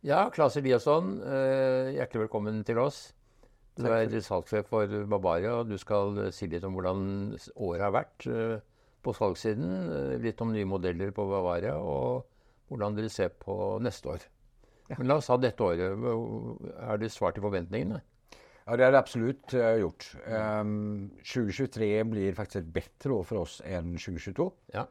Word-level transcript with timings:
Ja, 0.00 0.30
Claes 0.32 0.56
Eliasson, 0.56 1.18
eh, 1.20 1.90
hjertelig 1.92 2.22
velkommen 2.22 2.62
til 2.64 2.78
oss. 2.80 3.10
Du 3.76 3.84
er 3.84 4.08
salgssjef 4.24 4.70
for 4.72 4.88
Bavaria, 5.12 5.58
og 5.60 5.68
du 5.68 5.76
skal 5.80 6.16
si 6.32 6.48
litt 6.48 6.64
om 6.64 6.72
hvordan 6.72 7.02
året 7.60 7.84
har 7.84 7.92
vært 7.92 8.26
eh, 8.32 8.62
på 9.04 9.12
salgssiden. 9.12 9.68
eh, 9.92 10.14
Litt 10.24 10.40
om 10.40 10.54
nye 10.54 10.64
modeller 10.64 11.12
på 11.12 11.28
Bavaria, 11.28 11.74
og 11.76 12.24
hvordan 12.72 12.96
dere 12.96 13.12
ser 13.12 13.28
på 13.28 13.76
neste 13.84 14.08
år. 14.08 14.26
Men 14.96 15.06
la 15.06 15.18
oss 15.20 15.28
ha 15.28 15.36
dette 15.36 15.60
året. 15.60 15.92
Er 16.80 16.96
det 16.98 17.12
svar 17.12 17.36
til 17.36 17.44
forventningene? 17.44 18.00
Ja, 18.66 18.76
det 18.76 18.86
er 18.86 18.94
det 18.94 19.02
absolutt 19.02 19.52
uh, 19.54 19.76
gjort. 19.78 20.06
Um, 20.26 21.10
2023 21.22 21.90
blir 22.08 22.34
faktisk 22.34 22.62
et 22.64 22.72
bedre 22.72 23.20
år 23.20 23.24
for 23.28 23.44
oss 23.44 23.60
enn 23.66 23.96
2022. 23.98 24.48
Ja. 24.74 24.86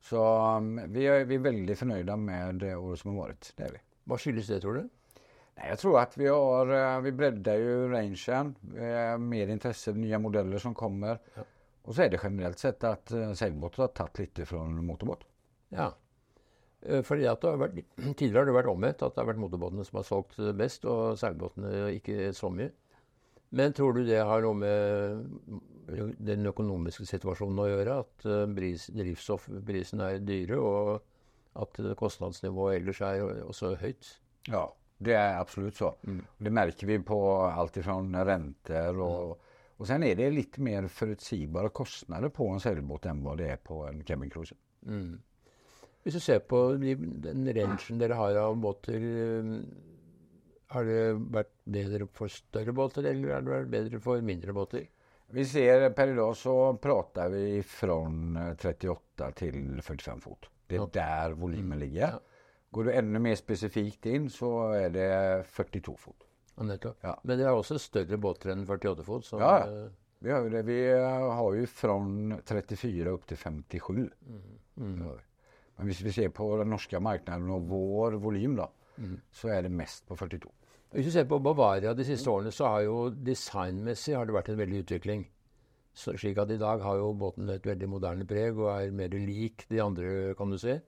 Så 0.00 0.22
um, 0.22 0.76
vi, 0.94 1.08
er, 1.08 1.26
vi 1.28 1.36
er 1.40 1.46
veldig 1.50 1.76
fornøyde 1.82 2.16
med 2.20 2.62
det 2.62 2.76
året 2.78 3.02
som 3.02 3.12
har 3.12 3.32
vært. 3.32 3.52
Det 3.58 3.66
er 3.68 3.76
vi. 3.76 3.82
Hva 4.08 4.18
skyldes 4.18 4.50
det, 4.50 4.60
tror 4.64 4.80
du? 4.80 4.90
Nei, 5.52 5.68
jeg 5.68 5.80
tror 5.82 5.98
at 6.00 6.14
vi 6.16 6.28
har 6.30 6.70
eh, 6.72 7.00
Vi 7.04 7.14
bredder 7.16 7.60
jo 7.60 7.88
rangen. 7.92 8.54
Eh, 8.72 9.16
mer 9.20 9.52
interesse, 9.52 9.94
nye 9.96 10.20
modeller 10.22 10.62
som 10.62 10.76
kommer. 10.76 11.20
Ja. 11.36 11.46
Og 11.82 11.96
så 11.96 12.04
er 12.04 12.12
det 12.12 12.22
generelt 12.22 12.60
sett 12.62 12.84
at 12.86 13.10
uh, 13.10 13.32
seilbåter 13.34 13.82
har 13.82 13.88
tatt 13.96 14.20
litt 14.20 14.38
fra 14.46 14.60
motorbåt. 14.62 15.24
Ja. 15.74 15.88
Eh, 16.86 17.02
Fordi 17.02 17.26
at 17.26 17.42
vært, 17.42 17.80
Tidligere 18.18 18.44
har 18.44 18.48
det 18.48 18.54
vært 18.60 18.70
omvendt, 18.70 19.02
at 19.02 19.16
det 19.16 19.22
har 19.24 19.30
vært 19.32 19.42
motorbåtene 19.42 19.86
som 19.88 19.98
har 19.98 20.06
solgt 20.06 20.38
best, 20.58 20.86
og 20.86 21.18
seilbåtene 21.18 21.90
ikke 21.98 22.30
så 22.38 22.52
mye. 22.54 22.70
Men 23.52 23.74
tror 23.76 23.98
du 23.98 24.06
det 24.06 24.22
har 24.24 24.46
noe 24.46 24.56
med 24.56 26.14
den 26.24 26.48
økonomiske 26.48 27.04
situasjonen 27.10 27.58
å 27.60 27.66
gjøre? 27.68 27.96
At 28.06 28.28
drivstoffprisene 28.56 30.06
er 30.14 30.22
dyre, 30.24 30.56
og 30.56 31.11
at 31.60 31.80
kostnadsnivået 31.98 32.80
ellers 32.80 33.00
er 33.04 33.24
også 33.44 33.74
høyt? 33.80 34.12
Ja, 34.48 34.66
det 35.02 35.16
er 35.18 35.40
absolutt 35.40 35.78
så. 35.78 35.92
Mm. 36.06 36.22
Det 36.38 36.52
merker 36.52 36.88
vi 36.88 36.98
på 37.04 37.18
alt 37.46 37.78
fra 37.84 37.98
renter 38.28 39.00
og 39.00 39.40
Og 39.82 39.88
sen 39.88 40.04
er 40.06 40.14
det 40.14 40.28
litt 40.30 40.58
mer 40.62 40.86
forutsigbare 40.86 41.72
kostnader 41.74 42.30
på 42.30 42.46
en 42.52 42.60
seilbåt 42.62 43.08
enn 43.10 43.22
hva 43.24 43.32
det 43.34 43.48
er 43.50 43.56
på 43.58 43.80
en 43.88 44.04
cabincruiser. 44.06 44.54
Mm. 44.86 45.16
Hvis 46.04 46.18
du 46.18 46.22
ser 46.22 46.38
på 46.46 46.60
de, 46.78 46.94
den 47.24 47.48
rangen 47.56 47.98
dere 47.98 48.18
har 48.18 48.38
av 48.44 48.54
båter, 48.62 49.02
eh, 49.02 49.50
har 50.74 50.86
det 50.86 51.00
vært 51.34 51.52
bedre 51.78 52.06
for 52.14 52.30
større 52.30 52.74
båter, 52.78 53.10
eller 53.10 53.34
har 53.34 53.42
det 53.42 53.54
vært 53.56 53.74
bedre 53.74 54.02
for 54.06 54.22
mindre 54.22 54.54
båter? 54.54 54.86
Vi 55.32 55.48
ser 55.48 55.88
per 55.96 56.12
i 56.12 56.16
dag 56.16 56.34
så 56.36 56.56
prater 56.82 57.30
vi 57.32 57.44
fra 57.66 57.98
38 58.06 59.32
til 59.42 59.60
45 59.82 60.22
fot. 60.22 60.51
Det 60.72 60.80
er 60.82 60.92
der 60.96 61.34
volymen 61.38 61.78
ligger. 61.82 62.16
Ja. 62.16 62.18
Går 62.72 62.88
du 62.88 62.92
enda 62.96 63.20
mer 63.20 63.36
spesifikt 63.36 64.06
inn, 64.08 64.30
så 64.32 64.48
er 64.72 64.92
det 64.94 65.08
42 65.52 65.96
fot. 66.00 66.24
Ja. 67.04 67.16
Men 67.22 67.38
det 67.40 67.44
er 67.46 67.56
også 67.56 67.76
større 67.80 68.16
båter 68.20 68.54
enn 68.54 68.64
48 68.68 69.04
fot. 69.04 69.26
Så, 69.28 69.40
Ja, 69.40 69.66
eh, 69.66 69.90
Vi 70.22 70.30
har 70.30 70.44
jo, 70.44 70.50
det. 70.50 70.62
Vi 70.66 70.78
har 70.86 71.54
jo 71.58 71.66
fra 71.66 71.96
34 72.46 73.12
opp 73.12 73.26
til 73.26 73.36
57. 73.36 74.10
mm, 74.22 74.58
Mm. 74.76 75.18
Men 75.76 75.86
hvis 75.86 76.02
vi 76.04 76.12
ser 76.12 76.28
på 76.28 76.46
den 76.58 76.70
norske 76.70 77.00
markedet 77.00 77.50
og 77.50 77.68
vår 77.68 78.16
volym, 78.22 78.56
da, 78.56 78.68
mm. 78.96 79.16
så 79.32 79.48
er 79.48 79.62
det 79.62 79.72
mest 79.72 80.06
på 80.06 80.16
42. 80.16 80.50
Hvis 80.92 81.06
du 81.06 81.10
ser 81.10 81.24
på 81.24 81.38
Bavaria 81.42 81.94
de 81.94 82.04
siste 82.04 82.30
årene, 82.30 82.52
så 82.52 82.68
har 82.68 82.82
jo 82.86 83.10
designmessig 83.10 84.14
har 84.16 84.28
det 84.28 84.34
vært 84.36 84.50
en 84.52 84.58
veldig 84.60 84.82
utvikling. 84.84 85.26
Så, 85.94 86.14
slik 86.16 86.38
at 86.40 86.50
i 86.50 86.56
dag 86.60 86.80
har 86.80 86.96
jo 86.96 87.10
båten 87.20 87.50
et 87.52 87.66
veldig 87.68 87.88
moderne 87.92 88.24
preg 88.28 88.56
og 88.56 88.70
er 88.72 88.94
mer 88.96 89.12
lik 89.12 89.66
de 89.68 89.80
andre, 89.84 90.32
kan 90.38 90.50
du 90.50 90.56
si. 90.58 90.78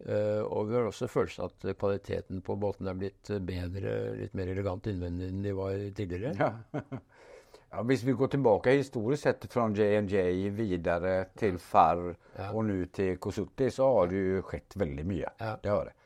Eh, 0.00 0.40
og 0.42 0.66
vi 0.70 0.74
har 0.78 0.88
også 0.88 1.06
følelsen 1.12 1.44
at 1.46 1.66
kvaliteten 1.78 2.40
på 2.42 2.56
båten 2.58 2.88
er 2.90 2.96
blitt 2.98 3.28
bedre, 3.46 3.92
litt 4.18 4.32
mer 4.34 4.48
elegant 4.50 4.88
innvendig 4.90 5.28
enn 5.30 5.44
de 5.44 5.52
var 5.54 5.76
tidligere. 5.94 6.32
Ja. 6.40 6.80
ja, 7.70 7.84
hvis 7.86 8.02
vi 8.08 8.16
går 8.18 8.32
tilbake 8.32 8.74
historisk 8.80 9.28
sett 9.28 9.46
fra 9.52 9.68
J&J 9.76 10.48
videre 10.56 11.14
til 11.38 11.60
FAR 11.62 12.02
Ja. 12.38 12.48
og 12.50 12.64
nå 12.66 12.80
til 12.96 13.18
Kosutti, 13.22 13.68
så 13.70 13.92
har 13.98 14.08
det 14.10 14.24
jo 14.24 14.42
skjedd 14.48 14.78
veldig 14.80 15.06
mye. 15.06 15.34
Ja. 15.38 15.54
Det 15.62 15.70
har 15.76 15.90
det. 15.92 15.96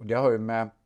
Og 0.00 0.08
det 0.10 0.18
har 0.20 0.32
jo 0.34 0.38
med 0.50 0.80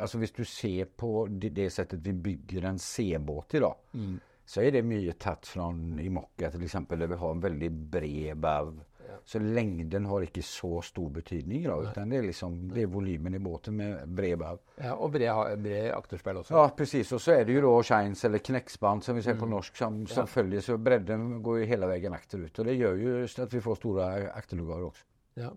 Altså 0.00 0.16
Hvis 0.16 0.30
du 0.32 0.44
ser 0.48 0.86
på 0.96 1.26
det, 1.28 1.50
det 1.52 1.66
settet 1.74 2.00
vi 2.00 2.14
bygger 2.16 2.64
en 2.70 2.78
C-båt 2.80 3.54
i 3.58 3.60
dag, 3.60 3.74
Mm. 3.92 4.14
Så 4.50 4.64
er 4.66 4.72
det 4.74 4.80
mye 4.86 5.12
tatt 5.20 5.46
fra 5.46 5.68
i 6.02 6.08
til 6.50 6.64
eksempel, 6.66 6.98
der 6.98 7.10
vi 7.12 7.18
har 7.20 7.34
en 7.36 7.42
veldig 7.44 7.68
bred 7.92 8.40
bav. 8.42 8.72
Ja. 9.06 9.16
Så 9.26 9.38
lengden 9.42 10.06
har 10.10 10.22
ikke 10.26 10.42
så 10.46 10.80
stor 10.86 11.08
betydning 11.10 11.64
Da, 11.66 11.76
utan 11.82 12.10
det 12.10 12.18
er 12.20 12.26
liksom 12.28 12.56
det 12.70 12.84
er 12.84 12.90
i 13.38 13.42
båten 13.42 13.76
med 13.78 14.10
bred 14.16 14.36
bav. 14.42 14.58
Ja, 14.78 14.92
og 14.96 15.12
bred, 15.14 15.54
bred 15.62 15.90
akterspeil 15.94 16.40
også. 16.42 16.54
Ja, 16.54 16.66
precis. 16.78 17.10
Og 17.14 17.22
så 17.22 17.36
er 17.38 17.44
det 17.46 17.56
jo 17.56 17.62
da 17.68 17.72
shines 17.86 18.24
eller 18.26 18.42
knäcksband 18.50 19.06
som 19.06 19.18
vi 19.18 19.22
ser 19.26 19.38
på 19.38 19.48
norsk 19.50 19.76
som, 19.76 20.00
Ja. 20.24 20.26
følger. 20.30 20.60
Så 20.66 20.78
bredden 20.78 21.42
går 21.42 21.60
jo 21.62 21.70
hele 21.70 21.86
veien 21.90 22.14
akterut. 22.14 22.58
Og 22.58 22.66
det 22.66 22.78
gjør 22.78 22.98
jo 23.02 23.16
at 23.46 23.54
vi 23.54 23.60
får 23.60 23.76
store 23.82 24.10
akterlugarer 24.34 24.90
også. 24.90 25.04
Ja. 25.36 25.50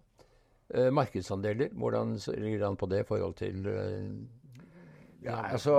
Eh, 0.73 0.89
markedsandeler, 0.89 1.69
hvordan 1.73 2.15
ligger 2.37 2.59
det 2.59 2.67
an 2.67 2.77
på 2.77 2.89
det 2.89 2.99
i 3.03 3.09
forhold 3.09 3.35
til 3.37 3.67
eh, 3.67 4.09
Ja, 5.23 5.37
altså, 5.55 5.73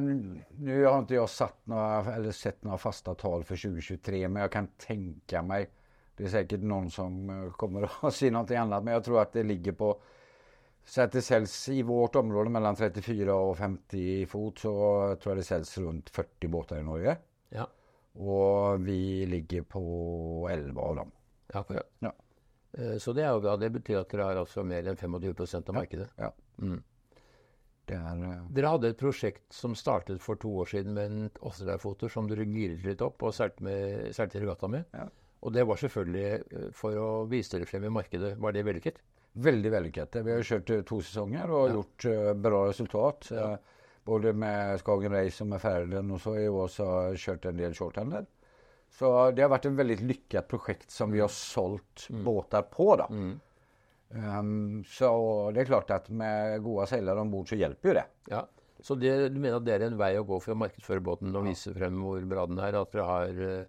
Nå 0.00 0.76
har 0.86 1.02
ikke 1.02 1.18
jeg 1.18 1.32
satt 1.32 1.58
noe, 1.70 1.86
eller 2.14 2.32
sett 2.36 2.62
noen 2.64 2.80
faste 2.80 3.12
tall 3.20 3.44
for 3.44 3.60
2023, 3.60 4.22
men 4.28 4.42
jeg 4.44 4.52
kan 4.54 4.68
tenke 4.80 5.42
meg 5.44 5.68
Det 6.16 6.26
er 6.26 6.32
sikkert 6.32 6.64
noen 6.64 6.88
som 6.92 7.30
eh, 7.32 7.48
kommer 7.60 7.84
å 7.86 8.12
si 8.14 8.30
noe 8.32 8.46
annet, 8.48 8.84
men 8.84 8.96
jeg 8.96 9.06
tror 9.08 9.22
at 9.26 9.36
det 9.36 9.44
ligger 9.48 9.76
på 9.76 9.90
Så 10.86 11.04
at 11.04 11.12
det 11.16 11.24
selges 11.26 11.56
i 11.74 11.82
vårt 11.86 12.16
område 12.16 12.52
mellom 12.54 12.78
34 12.78 13.34
og 13.34 13.56
50 13.58 14.26
fot, 14.30 14.62
så 14.64 14.74
tror 15.20 15.34
jeg 15.34 15.42
det 15.42 15.48
selges 15.48 15.74
rundt 15.82 16.12
40 16.14 16.52
båter 16.52 16.78
i 16.78 16.86
Norge. 16.86 17.16
Ja. 17.50 17.66
Og 18.22 18.84
vi 18.86 19.26
ligger 19.28 19.66
på 19.66 19.82
11 20.48 20.78
av 20.80 21.00
dem. 21.00 21.10
Ja. 21.52 21.64
Ja. 22.06 22.12
Eh, 22.78 22.96
Så 23.02 23.12
det 23.12 23.24
er 23.24 23.34
jo 23.34 23.42
bra. 23.42 23.56
Det 23.58 23.72
betyr 23.74 23.98
at 24.00 24.12
dere 24.14 24.28
har 24.30 24.40
altså 24.44 24.64
mer 24.64 24.86
enn 24.86 24.96
25 24.96 25.64
av 25.66 25.74
markedet. 25.74 26.06
Ja. 26.22 26.30
Mm. 26.62 26.78
Er 27.94 28.22
eh, 28.26 28.40
Dere 28.56 28.72
hadde 28.74 28.90
et 28.92 28.98
prosjekt 28.98 29.52
som 29.54 29.74
startet 29.78 30.22
for 30.22 30.38
to 30.42 30.50
år 30.62 30.70
siden 30.72 30.94
med 30.96 31.10
en 31.12 31.30
Åsreidfoter 31.46 32.10
som 32.12 32.26
dere 32.30 32.46
giret 32.48 32.84
litt 32.86 33.04
opp 33.04 33.22
og 33.22 33.34
seilte 33.36 34.40
regatta 34.40 34.68
med. 34.68 34.88
Ja. 34.94 35.06
Og 35.46 35.52
det 35.54 35.66
var 35.68 35.78
selvfølgelig 35.78 36.26
eh, 36.32 36.70
for 36.74 36.96
å 36.98 37.10
vise 37.30 37.54
dere 37.56 37.68
frem 37.70 37.84
i 37.86 37.92
markedet. 37.92 38.36
Var 38.42 38.52
det 38.56 38.64
vellykket? 38.66 39.02
veldig 39.36 39.70
vellykket. 39.70 40.14
Vi 40.24 40.32
har 40.32 40.44
kjørt 40.48 40.70
eh, 40.72 40.82
to 40.88 41.00
sesonger 41.04 41.50
og 41.52 41.66
Ja. 41.68 41.72
gjort 41.74 42.04
uh, 42.08 42.32
bra 42.40 42.60
resultat. 42.70 43.26
Ja. 43.30 43.48
Uh, 43.52 43.72
Både 44.06 44.30
med 44.32 44.78
Skagen 44.78 45.10
Race 45.12 45.42
og 45.42 45.48
med 45.50 45.58
Færden, 45.60 46.10
og 46.14 46.20
så 46.22 46.36
i 46.38 46.46
år 46.46 46.68
så 46.70 46.84
har 46.86 47.06
jeg 47.10 47.18
kjørt 47.24 47.46
en 47.50 47.56
del 47.58 47.72
shorthander. 47.74 48.26
Så 48.94 49.08
det 49.34 49.42
har 49.42 49.50
vært 49.50 49.66
et 49.66 49.74
veldig 49.80 49.96
lykket 50.06 50.46
prosjekt 50.46 50.94
som 50.94 51.10
vi 51.10 51.18
har 51.18 51.32
solgt 51.34 52.04
båter 52.24 52.62
på. 52.70 52.86
da. 53.00 53.08
Mm. 53.10 53.32
Um, 54.14 54.84
så 54.86 55.08
det 55.54 55.64
er 55.64 55.70
klart 55.72 55.90
at 55.90 56.06
med 56.14 56.60
gode 56.64 56.86
seilere 56.90 57.20
om 57.24 57.30
bord 57.32 57.48
så 57.50 57.58
hjelper 57.58 57.90
jo 57.90 57.94
det. 57.98 58.04
Ja. 58.30 58.44
Så 58.86 58.94
det, 59.00 59.12
du 59.34 59.40
mener 59.40 59.58
at 59.58 59.64
det 59.66 59.74
er 59.74 59.86
en 59.88 59.96
vei 59.98 60.12
å 60.20 60.24
gå 60.28 60.38
for 60.44 60.54
å 60.54 60.58
markedsføre 60.60 61.02
båten 61.02 61.34
og 61.34 61.46
vise 61.48 61.72
frem 61.74 61.96
hvor 62.04 62.22
bra 62.28 62.44
den 62.46 62.60
er? 62.62 62.76
At 62.78 62.92
dere 62.94 63.06
har 63.08 63.40
eh, 63.48 63.64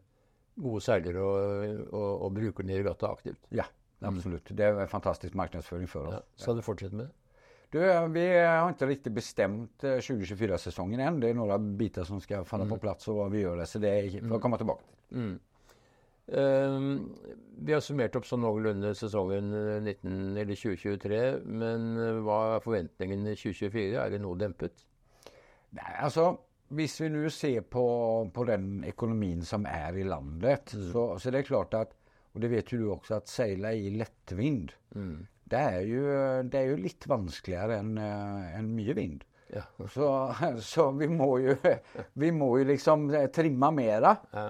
gode 0.62 0.84
seilere 0.86 1.24
og, 1.24 1.88
og, 1.90 2.10
og 2.28 2.36
bruker 2.38 2.68
den 2.68 2.76
i 2.76 2.82
regatta 2.82 3.10
aktivt? 3.16 3.40
Ja, 3.56 3.66
absolutt. 4.06 4.52
Det 4.54 4.68
er 4.68 4.84
en 4.84 4.92
fantastisk 4.92 5.34
markedsføring 5.40 5.90
for 5.90 6.12
Ja. 6.12 6.20
oss. 6.22 6.44
Skal 6.44 6.60
du 6.60 6.62
fortsette 6.66 6.94
med 7.00 7.08
det? 7.08 7.16
Du, 7.74 7.80
eh, 7.84 8.06
vi 8.14 8.28
har 8.38 8.70
ikke 8.72 8.88
riktig 8.92 9.12
bestemt 9.16 9.84
eh, 9.84 9.98
2024-sesongen 10.00 11.02
än. 11.04 11.20
Det 11.24 11.32
er 11.34 11.40
noen 11.40 11.74
biter 11.80 12.06
som 12.08 12.22
skal 12.24 12.46
falle 12.48 12.70
på 12.70 12.78
plass 12.80 13.10
og 13.12 13.26
vi 13.34 13.42
gjør 13.42 13.58
det. 13.64 13.68
Så 13.68 13.82
det 13.84 13.90
er 13.96 14.12
for 14.22 14.38
jeg 14.38 14.44
komme 14.46 14.60
tilbake 14.62 14.86
til. 14.86 15.18
Mm. 15.18 15.34
Eh, 16.28 16.80
vi 17.68 17.74
har 17.74 17.82
summert 17.82 18.16
opp 18.20 18.26
sånn 18.28 18.44
noenlunde 18.44 18.92
sesongen 18.98 19.54
eh, 19.56 19.78
19, 19.80 20.36
eller 20.42 20.58
2023, 20.60 21.22
men 21.48 21.86
eh, 22.04 22.20
hva 22.26 22.40
er 22.58 22.66
forventningene 22.66 23.32
i 23.34 23.40
2024? 23.40 23.86
Er 24.04 24.12
det 24.14 24.20
noe 24.24 24.38
dempet? 24.40 24.84
Nei, 25.78 25.94
altså, 26.04 26.34
hvis 26.76 26.98
vi 27.02 27.10
nå 27.14 27.30
ser 27.32 27.64
på, 27.72 27.86
på 28.36 28.46
den 28.50 28.84
økonomien 28.90 29.42
som 29.48 29.66
er 29.70 29.96
i 30.00 30.04
landet, 30.08 30.76
så, 30.92 31.10
så 31.20 31.32
det 31.32 31.44
er 31.44 31.50
klart 31.54 31.78
at 31.80 31.96
Og 32.36 32.42
det 32.44 32.52
vet 32.52 32.70
jo 32.70 32.78
du 32.78 32.90
også, 32.94 33.16
at 33.18 33.32
seile 33.32 33.72
i 33.74 33.90
lettvind, 33.98 34.76
Mm. 34.94 35.26
det 35.50 35.58
er 35.60 35.82
jo, 35.90 36.04
det 36.48 36.60
er 36.60 36.68
jo 36.70 36.76
litt 36.84 37.06
vanskeligere 37.10 37.80
enn 37.82 37.98
en 37.98 38.70
mye 38.76 38.94
vind. 38.98 39.24
Ja. 39.54 39.64
Så, 39.90 40.08
så 40.74 40.86
vi 40.98 41.08
må 41.10 41.40
jo 41.42 41.56
Vi 42.20 42.30
må 42.36 42.52
jo 42.60 42.68
liksom 42.70 43.08
eh, 43.16 43.28
trimme 43.34 43.72
mer. 43.74 44.08
Ja. 44.34 44.46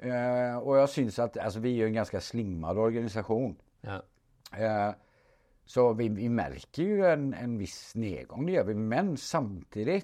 Eh, 0.00 0.56
og 0.58 0.78
jeg 0.78 0.92
syns 0.94 1.18
at 1.22 1.36
alltså, 1.38 1.60
vi 1.60 1.76
jo 1.76 1.86
en 1.86 2.00
ganske 2.00 2.20
slimmad 2.24 2.78
organisasjon. 2.78 3.56
ja. 3.86 4.00
Eh, 4.56 4.92
så 5.70 5.92
vi, 5.94 6.08
vi 6.08 6.26
märker 6.28 6.82
jo 6.82 7.04
en, 7.06 7.28
en 7.34 7.52
viss 7.58 7.94
nedgång, 7.94 8.46
det 8.46 8.52
gör 8.52 8.64
vi. 8.64 8.74
Men 8.74 9.16
samtidig 9.16 10.02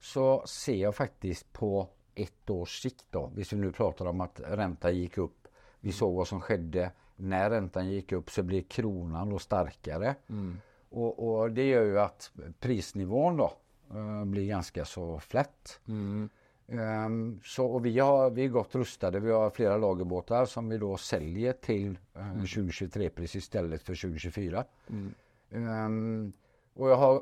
så 0.00 0.42
ser 0.46 0.76
jeg 0.82 0.94
faktisk 0.94 1.52
på 1.52 1.88
ett 2.14 2.50
års 2.50 2.74
sikt, 2.82 3.06
da, 3.10 3.22
hvis 3.32 3.52
vi 3.54 3.60
nu 3.62 3.70
pratar 3.72 4.10
om 4.10 4.20
at 4.20 4.42
renta 4.44 4.90
gikk 4.92 5.18
opp. 5.24 5.48
Vi 5.80 5.94
såg 5.96 6.12
hva 6.12 6.26
som 6.28 6.42
skjedde 6.44 6.90
når 7.24 7.50
räntan 7.50 7.88
gikk 7.90 8.12
opp, 8.18 8.30
så 8.30 8.44
ble 8.46 8.62
kronen 8.70 9.30
då 9.30 9.38
sterkere. 9.42 10.14
Mm. 10.28 10.60
Och, 10.90 11.18
och 11.28 11.50
det 11.50 11.68
gör 11.68 11.84
ju 11.84 12.00
att 12.00 12.30
prisnivån 12.60 13.36
då 13.36 13.52
eh, 13.94 14.24
blir 14.24 14.46
ganska 14.46 14.84
så 14.84 15.20
flätt. 15.20 15.80
Mm. 15.88 16.28
Um, 16.68 17.38
så, 17.44 17.64
og 17.64 17.80
vi, 17.86 17.94
har, 17.96 18.28
vi 18.36 18.44
er 18.44 18.52
godt 18.52 18.74
rustade. 18.76 19.22
Vi 19.24 19.32
har 19.32 19.54
flere 19.56 19.78
lagerbåtar 19.80 20.44
som 20.50 20.68
vi 20.68 20.76
da 20.80 20.90
selger 21.00 21.56
til 21.64 21.94
uh, 22.12 22.42
2023-pris 22.42 23.38
i 23.38 23.40
stedet 23.40 23.80
for 23.80 23.96
2024. 23.96 24.64
Mm. 24.92 25.08
Um, 25.56 26.32
og 26.76 26.90
jeg 26.90 27.00
har 27.02 27.20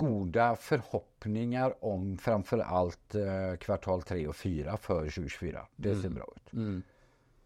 gode 0.00 0.46
forhåpninger 0.64 1.76
om 1.86 2.14
framfor 2.18 2.64
alt 2.64 3.18
uh, 3.20 3.52
kvartal 3.60 4.06
tre 4.08 4.22
og 4.30 4.34
fire 4.34 4.78
før 4.80 5.04
2024. 5.10 5.66
Det 5.76 5.96
ser 6.00 6.16
bra 6.16 6.30
ut. 6.32 6.54
Mm. 6.56 6.80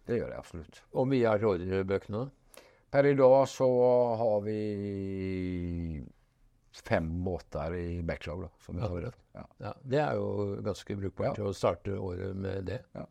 Det 0.07 0.21
gjør 0.21 0.31
det 0.31 0.39
absolut. 0.39 0.81
Og 0.95 1.11
mye 1.11 1.35
av 1.35 1.51
ordrebøkene? 1.51 2.29
Per 2.91 3.07
i 3.07 3.19
dag 3.19 3.43
så 3.51 3.67
har 4.19 4.41
vi 4.47 4.61
fem 6.73 7.07
måter 7.25 7.75
i 7.75 8.01
backshow. 8.07 8.45
Da, 8.45 8.51
som 8.65 8.79
tar 8.79 8.87
Akkurat. 8.91 9.17
Ja. 9.35 9.45
Ja, 9.63 9.73
det 9.83 9.99
er 10.03 10.19
jo 10.19 10.29
ganske 10.67 10.97
brukbart 11.01 11.39
å 11.43 11.53
starte 11.57 11.97
året 11.99 12.37
med 12.37 12.65
det. 12.71 12.81
Ja. 12.95 13.07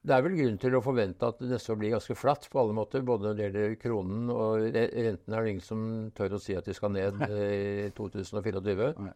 Det 0.00 0.14
er 0.16 0.22
vel 0.24 0.32
grunn 0.38 0.54
til 0.56 0.72
å 0.78 0.80
forvente 0.80 1.28
at 1.28 1.42
neste 1.44 1.74
år 1.74 1.76
blir 1.82 1.90
ganske 1.92 2.14
flatt 2.16 2.46
på 2.48 2.56
alle 2.62 2.72
måter. 2.72 3.02
Både 3.04 3.26
når 3.28 3.34
det 3.36 3.44
gjelder 3.44 3.74
kronen 3.82 4.30
og 4.32 4.62
re- 4.72 4.86
renten 4.96 5.34
er 5.36 5.44
det 5.44 5.50
ingen 5.52 5.66
som 5.66 5.82
tør 6.16 6.38
å 6.38 6.40
si 6.40 6.54
at 6.56 6.64
de 6.64 6.72
skal 6.72 6.94
ned 6.94 7.20
eh, 7.28 7.88
i 7.88 7.90
2024. 7.98 8.86
Nei. 9.04 9.12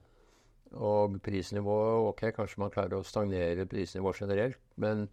Og 0.74 1.16
prisnivået, 1.24 2.04
ok, 2.10 2.22
kanskje 2.36 2.60
man 2.60 2.72
klarer 2.74 2.98
å 2.98 3.06
stagnere 3.06 3.64
prisnivået 3.70 4.20
generelt. 4.26 4.60
Men 4.76 5.06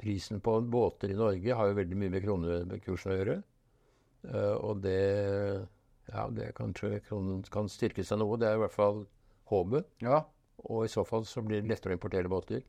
prisen 0.00 0.40
på 0.40 0.54
båter 0.72 1.12
i 1.12 1.18
Norge 1.18 1.52
har 1.58 1.68
jo 1.68 1.76
veldig 1.82 2.00
mye 2.00 2.14
med 2.16 2.24
kronekursen 2.24 3.12
å 3.12 3.18
gjøre. 3.20 3.36
Eh, 4.24 4.54
og 4.56 4.80
det 4.86 4.98
ja, 6.12 6.26
det 6.34 6.50
kanskje 6.58 7.00
kronen 7.06 7.42
kan 7.50 7.68
styrke 7.70 8.04
seg 8.04 8.18
noe. 8.20 8.36
Det 8.40 8.48
er 8.50 8.58
i 8.58 8.62
hvert 8.64 8.74
fall 8.76 9.04
håpet. 9.50 9.86
Ja, 10.04 10.24
Og 10.68 10.84
i 10.84 10.90
så 10.92 11.04
fall 11.08 11.24
så 11.24 11.40
blir 11.42 11.62
det 11.62 11.70
lettere 11.70 11.94
å 11.94 11.98
importere 11.98 12.28
båter. 12.28 12.62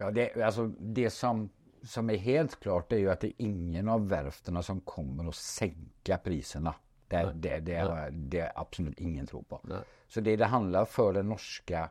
Ja, 0.00 0.08
det, 0.10 0.30
altså, 0.42 0.68
det 0.80 1.10
som, 1.12 1.44
som 1.84 2.08
er 2.10 2.16
helt 2.24 2.56
klart 2.64 2.92
er 2.96 3.02
jo 3.04 3.10
at 3.12 3.20
det 3.20 3.34
er 3.34 3.44
ingen 3.46 3.88
av 3.92 4.06
verftene 4.10 4.62
som 4.64 4.80
kommer 4.88 5.28
å 5.28 5.34
senke 5.36 6.16
prisene. 6.24 6.72
Det, 7.12 7.20
det, 7.44 7.58
det, 7.66 7.76
har- 7.84 8.10
det 8.10 8.40
är 8.46 8.52
absolut 8.58 8.98
ingen 9.04 9.26
tro 9.28 9.42
på. 9.46 9.60
Nei. 9.70 9.82
Så 10.08 10.20
det 10.24 10.36
det 10.40 10.48
handler 10.50 10.84
for 10.88 11.12
den 11.14 11.28
norske 11.30 11.84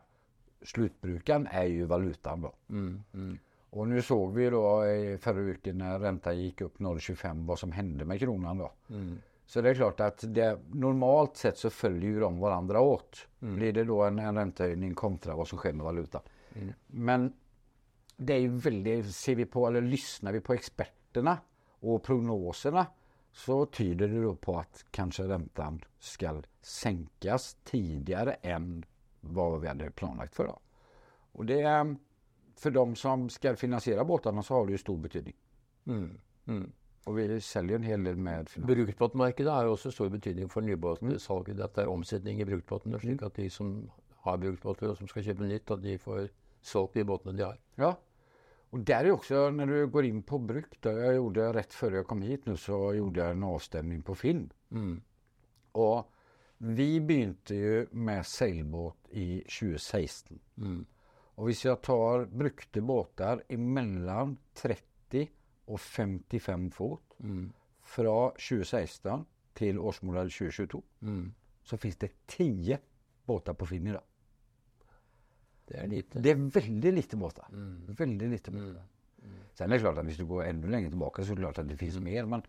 slutbrukaren 0.64 1.48
er 1.52 1.68
jo 1.72 1.88
valutaen, 1.92 2.46
da. 2.48 2.52
Mm, 2.72 2.94
mm. 3.14 3.34
Og 3.74 3.88
nå 3.90 4.02
så 4.06 4.18
vi 4.36 4.46
da 4.54 4.64
i 4.86 5.16
forrige 5.22 5.58
uke 5.58 5.74
når 5.76 6.02
renta 6.04 6.34
gikk 6.38 6.62
opp 6.68 6.76
0,25 6.84 7.46
hva 7.48 7.56
som 7.58 7.72
hendte 7.74 8.06
med 8.06 8.22
kronen 8.22 8.62
da. 8.62 8.70
Mm. 8.94 9.14
Så 9.54 9.62
det 9.62 9.70
är 9.70 9.76
klart 9.76 10.00
att 10.00 10.24
det, 10.28 10.60
normalt 10.72 11.38
sett 11.38 11.58
så 11.58 11.70
följer 11.70 12.12
ju 12.12 12.20
de 12.20 12.40
varandra 12.40 12.82
åt. 12.82 13.28
Mm. 13.42 13.56
Blir 13.56 13.74
det 13.74 13.84
då 13.84 14.04
en, 14.04 14.20
en 14.20 14.36
räntehöjning 14.36 14.96
kontra 14.96 15.36
vad 15.36 15.48
som 15.48 15.58
sker 15.58 15.74
med 15.74 15.86
valutan. 15.86 16.22
Mm. 16.56 16.74
Men 16.88 17.34
det 18.18 18.34
är 18.34 18.40
ju 18.40 18.48
väldigt, 18.48 19.16
ser 19.16 19.36
vi 19.36 19.46
på 19.46 19.68
eller 19.68 19.82
lyssnar 19.82 20.32
vi 20.32 20.40
på 20.40 20.54
experterna 20.54 21.38
och 21.70 22.04
prognoserna 22.04 22.86
så 23.32 23.66
tyder 23.66 24.08
det 24.08 24.22
då 24.22 24.36
på 24.36 24.60
att 24.60 24.86
kanske 24.92 25.24
räntan 25.24 25.84
ska 26.00 26.42
sänkas 26.62 27.58
tidigare 27.64 28.34
än 28.34 28.86
vad 29.22 29.62
vi 29.62 29.68
hade 29.68 29.92
planlagt 29.92 30.36
för. 30.36 30.44
Då. 30.44 30.60
Och 31.32 31.46
det 31.46 31.60
er 31.60 31.96
för 32.56 32.72
de 32.72 32.96
som 32.96 33.30
ska 33.30 33.56
finansiera 33.56 34.06
båtarna 34.06 34.44
så 34.44 34.54
har 34.54 34.66
det 34.66 34.72
ju 34.72 34.78
stor 34.78 34.98
betydning. 34.98 35.36
Mm. 35.86 36.20
Mm. 37.06 37.12
Och 37.12 37.20
vi 37.20 37.42
selger 37.42 37.76
en 37.76 37.84
hel 37.84 38.04
del 38.04 38.16
med 38.16 38.50
finans. 38.50 38.68
Bruktbåtmarkedet 38.68 39.52
har 39.52 39.66
jo 39.66 39.76
også 39.76 39.92
stor 39.92 40.10
betydning 40.10 40.50
for 40.50 40.62
nybåtsalget. 40.62 41.60
At 41.60 41.76
det 41.76 41.84
er 41.84 41.92
omsetning 41.92 42.40
i 42.42 42.46
bruktbåtene, 42.46 43.00
slik 43.00 43.22
at 43.22 43.36
de 43.36 43.50
som 43.50 43.90
har 44.24 44.38
bruktbåter 44.38 44.90
og 44.90 44.98
som 44.98 45.08
skal 45.08 45.24
kjøpe 45.24 45.48
nytt, 45.48 45.72
at 45.72 45.84
de 45.84 45.98
får 46.00 46.28
solgt 46.64 46.96
de 46.96 47.04
båtene 47.04 47.38
de 47.38 47.44
har. 47.44 47.60
Ja. 47.78 47.96
og 48.72 48.86
det 48.88 48.96
er 48.96 49.08
jo 49.08 49.18
også, 49.18 49.50
når 49.52 49.66
du 49.66 49.88
går 49.88 50.06
inn 50.08 50.24
på 50.24 50.40
bruk. 50.40 50.82
da 50.82 50.92
jeg 50.92 51.16
gjorde 51.16 51.54
Rett 51.54 51.74
før 51.74 51.98
jeg 52.00 52.06
kom 52.06 52.22
hit 52.22 52.46
nå, 52.46 52.56
så 52.56 52.94
gjorde 52.96 53.22
jeg 53.22 53.32
en 53.32 53.44
avstemning 53.44 54.02
på 54.02 54.16
film. 54.16 54.50
Mm. 54.72 55.02
Og 55.74 56.06
vi 56.58 57.00
begynte 57.00 57.56
jo 57.56 57.86
med 57.92 58.26
seilbåt 58.26 59.12
i 59.12 59.44
2016. 59.44 60.40
Mm. 60.56 60.86
Og 61.36 61.50
hvis 61.50 61.66
jeg 61.66 61.82
tar 61.84 62.26
brukte 62.30 62.82
båter 62.82 63.44
imellom 63.50 64.38
30 64.56 65.28
och 65.74 65.82
55 65.82 66.70
fot 66.72 67.02
Mm. 67.24 67.52
fra 67.84 68.32
2016 68.38 69.26
til 69.56 69.80
årsmodell 69.80 70.30
2022 70.32 70.82
Mm. 71.02 71.34
så 71.64 71.78
fins 71.78 71.96
det 71.98 72.12
10 72.28 72.78
båtar 73.28 73.54
på 73.54 73.66
Finn 73.66 73.88
i 73.88 73.92
dag. 73.92 74.04
Det 75.68 75.78
er 75.80 75.88
lite. 75.88 76.20
Det 76.22 76.32
er 76.34 76.42
veldig 76.60 76.92
lite 76.94 77.18
båtar. 77.18 77.48
Mm. 77.54 77.96
Veldig 77.98 78.30
lite 78.34 78.52
båtar. 78.52 78.84
Sen 79.56 79.70
är 79.72 79.76
det 79.76 79.80
klart 79.80 79.98
att 79.98 80.06
hvis 80.06 80.18
du 80.18 80.26
går 80.26 80.44
enda 80.44 80.68
lenger 80.68 80.90
tilbake, 80.90 81.24
så 81.24 81.32
er 81.32 81.36
det 81.36 81.42
klart 81.46 81.60
at 81.60 81.68
det 81.70 81.78
finnes 81.78 82.00
mer. 82.04 82.26
Men, 82.26 82.42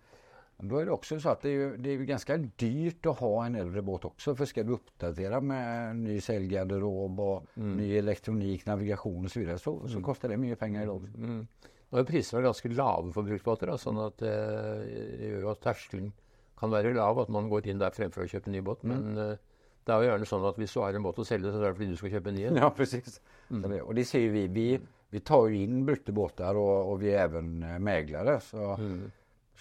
men 0.59 0.69
da 0.69 0.81
er 0.81 0.85
det 0.89 0.95
også 0.95 1.21
så 1.21 1.31
at 1.35 1.43
det 1.43 1.51
er, 1.53 1.61
jo, 1.61 1.77
det 1.77 1.93
er 1.93 1.99
ju 2.01 2.07
ganska 2.09 2.37
dyrt 2.61 3.07
å 3.07 3.13
ha 3.21 3.31
en 3.47 3.55
eldre 3.61 3.83
båt 3.83 4.05
også. 4.09 4.35
For 4.37 4.45
skal 4.51 4.65
du 4.67 4.73
oppdatere 4.75 5.41
med 5.45 5.97
ny 6.01 6.17
seilgarderob 6.21 7.21
och 7.21 7.47
ny 7.57 7.93
elektronik, 8.01 8.67
navigasjon 8.67 9.25
osv., 9.27 9.33
så 9.35 9.41
vidare 9.41 9.59
så, 9.59 9.77
så 9.89 10.01
kostar 10.03 10.29
det 10.35 10.41
mye 10.41 10.57
penger 10.57 10.83
i 10.83 10.89
också. 10.89 11.47
Mm. 11.95 12.01
Nå 12.01 12.03
er 12.03 12.11
prisene 12.11 12.43
ganske 12.43 12.71
lave 12.75 13.11
for 13.15 13.27
bruktbåter, 13.27 13.71
da, 13.71 13.79
sånn 13.79 14.01
at 14.03 14.23
eh, 14.27 14.81
det 15.15 15.29
gjør 15.29 15.45
jo 15.47 15.51
at 15.53 15.61
terskelen 15.63 16.09
kan 16.59 16.73
være 16.73 16.95
lav, 16.97 17.21
at 17.23 17.31
man 17.31 17.47
går 17.51 17.69
inn 17.71 17.83
der 17.83 17.95
fremfor 17.95 18.25
å 18.25 18.31
kjøpe 18.31 18.51
en 18.51 18.57
ny 18.57 18.63
båt. 18.67 18.83
Men 18.89 19.15
eh, 19.15 19.37
det 19.85 19.95
er 19.95 20.03
jo 20.03 20.09
gjerne 20.09 20.29
sånn 20.29 20.49
at 20.49 20.59
hvis 20.59 20.75
du 20.75 20.81
har 20.83 20.99
en 20.99 21.07
båt 21.07 21.21
å 21.23 21.27
selge, 21.29 21.53
så 21.53 21.61
er 21.61 21.69
det 21.69 21.79
fordi 21.79 21.91
du 21.93 21.99
skal 22.01 22.15
kjøpe 22.17 22.33
en 22.33 22.39
ny 22.39 22.47
en. 22.49 22.61
Ja, 22.65 22.71
precis. 22.75 23.21
Mm. 23.51 23.63
det, 23.71 23.81
och 23.83 23.95
det 23.95 24.05
ser 24.11 24.27
vi. 24.35 24.47
Vi, 24.49 24.69
vi 25.15 25.21
tar 25.21 25.47
jo 25.47 25.63
inn 25.67 25.85
brukte 25.87 26.15
båter, 26.17 26.59
og, 26.59 26.91
og, 26.91 26.99
vi 27.05 27.13
er 27.13 27.29
even 27.29 27.63
meglere. 27.85 28.41
Så, 28.43 28.75
mm. 28.81 29.01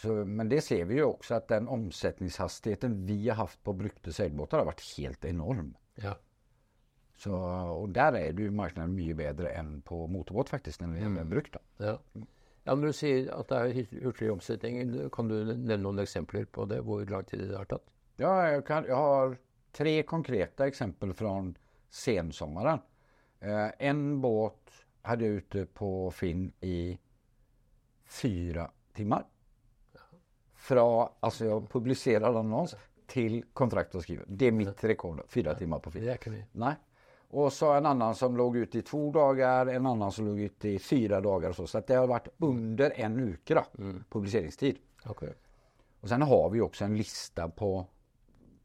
så, 0.02 0.20
men 0.26 0.50
det 0.50 0.64
ser 0.66 0.88
vi 0.90 1.02
jo 1.04 1.12
også, 1.12 1.38
at 1.38 1.50
den 1.54 1.70
omsetningshastigheten 1.70 3.04
vi 3.06 3.20
har 3.28 3.44
haft 3.44 3.62
på 3.62 3.78
brukte 3.78 4.16
seilbåter, 4.16 4.64
har 4.64 4.72
vært 4.72 4.86
helt 4.96 5.30
enorm. 5.30 5.76
Ja. 6.02 6.18
Så, 7.20 7.32
og 7.34 7.92
der 7.96 8.18
er 8.18 8.34
du 8.36 8.48
markedet 8.52 8.90
mye 8.90 9.16
bedre 9.16 9.52
enn 9.56 9.78
på 9.86 10.06
motorbåt 10.12 10.50
faktisk, 10.52 10.82
når 10.82 10.96
det 10.96 11.04
gjelder 11.04 11.30
brukt. 11.30 11.54
da. 11.56 11.62
Ja. 11.86 12.24
ja, 12.66 12.76
Når 12.76 12.90
du 12.90 12.98
sier 12.98 13.30
at 13.36 13.52
det 13.52 13.60
er 13.60 14.00
hurtig 14.04 14.32
omsetning, 14.34 14.96
kan 15.14 15.30
du 15.30 15.36
nevne 15.54 15.78
noen 15.86 16.02
eksempler 16.04 16.48
på 16.50 16.66
det? 16.72 16.82
Hvor 16.84 17.06
lang 17.10 17.28
tid 17.30 17.46
det 17.52 17.58
har 17.58 17.70
tatt? 17.70 17.86
Ja, 18.22 18.34
jeg, 18.50 18.64
kan, 18.68 18.88
jeg 18.90 18.98
har 18.98 19.38
tre 19.74 19.94
konkreta 20.10 20.68
eksempler 20.70 21.14
fra 21.18 21.36
sensommaren. 21.94 22.82
Eh, 23.44 23.70
en 23.90 24.04
båt 24.22 24.84
hadde 25.08 25.28
jeg 25.28 25.44
ute 25.44 25.66
på 25.76 25.90
Finn 26.16 26.48
i 26.66 26.94
fyra 28.04 28.68
timer. 28.96 29.26
Fra, 30.64 30.84
altså 31.20 31.50
jeg 31.50 31.68
publiserer 31.72 32.40
annons 32.40 32.76
til 33.12 33.42
kontrakt 33.54 33.96
å 33.98 34.02
skrive. 34.02 34.24
Det 34.28 34.48
er 34.48 34.56
mitt 34.56 34.84
rekord, 34.88 35.26
fyra 35.30 35.58
timer 35.60 35.82
på 35.84 35.92
Finn. 35.92 36.06
Det 36.06 36.14
er 36.14 36.22
ikke 36.22 36.34
mye. 36.34 36.48
Nej. 36.64 36.78
Och 37.34 37.54
så 37.54 37.74
en 37.74 37.86
annan 37.86 38.16
som 38.16 38.38
låg 38.38 38.58
ute 38.58 38.78
i 38.78 38.82
två 38.82 39.12
dagar, 39.12 39.66
en 39.66 39.86
annan 39.86 40.12
som 40.12 40.26
låg 40.26 40.40
ute 40.40 40.70
i 40.70 40.80
fyra 40.80 41.22
dagar 41.22 41.50
och 41.50 41.56
så. 41.56 41.68
Så 41.68 41.82
det 41.88 41.96
har 41.96 42.08
varit 42.08 42.28
under 42.38 42.92
en 42.96 43.20
uke 43.20 43.54
då, 43.54 43.64
publiceringstid. 44.10 44.78
Okay. 45.06 45.34
Och 46.00 46.10
sen 46.10 46.22
har 46.22 46.50
vi 46.50 46.62
också 46.62 46.86
en 46.86 46.98
lista 46.98 47.50
på, 47.50 47.88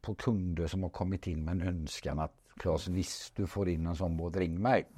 på 0.00 0.14
kunder 0.14 0.66
som 0.66 0.82
har 0.82 0.90
kommit 0.90 1.26
in 1.26 1.44
med 1.44 1.52
en 1.52 1.62
önskan 1.62 2.18
att 2.18 2.34
Claes, 2.56 2.88
visst 2.88 3.36
du 3.36 3.46
får 3.46 3.68
in 3.68 3.86
en 3.86 3.96
sån 3.96 4.16
båt, 4.16 4.36
ring 4.36 4.62
mig. 4.62 4.88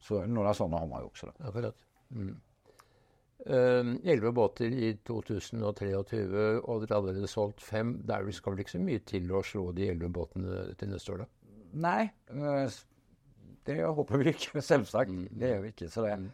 Så 0.00 0.26
några 0.26 0.54
sådana 0.54 0.78
har 0.78 0.86
man 0.86 1.00
ju 1.00 1.06
också. 1.06 1.26
Då. 1.26 1.48
Akkurat. 1.48 1.76
Mm. 2.10 2.40
Elleve 4.04 4.32
båter 4.32 4.64
i 4.64 4.96
2023, 5.06 5.94
og 5.96 6.10
dere 6.10 6.60
har 6.66 6.96
allerede 6.96 7.28
solgt 7.28 7.62
fem. 7.62 8.02
Det 8.04 8.32
skal 8.32 8.52
vel 8.52 8.64
ikke 8.64 8.74
så 8.76 8.82
mye 8.82 9.02
til 9.06 9.32
å 9.32 9.42
slå 9.42 9.70
de 9.72 9.88
elleve 9.88 10.10
båtene 10.12 10.74
til 10.78 10.90
neste 10.92 11.14
år, 11.14 11.22
da? 11.24 11.28
Nei. 11.72 12.10
eh, 12.28 12.80
det 13.68 13.78
håper 13.84 14.22
vi 14.22 14.32
ikke, 14.34 14.62
selvsagt. 14.64 15.12
Det 15.30 15.50
gjør 15.52 15.62
vi 15.64 15.72
ikke. 15.74 15.88
så 15.92 16.04
det. 16.06 16.16
Mm. 16.20 16.28